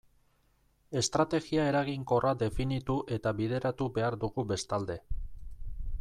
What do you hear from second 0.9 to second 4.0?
Estrategia eraginkorra definitu eta bideratu